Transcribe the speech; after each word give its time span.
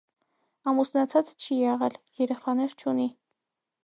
Ամուսնացած 0.69 1.29
չի 1.35 1.57
եղել, 1.59 1.99
երեխաներ 2.21 2.75
չունի։ 2.79 3.07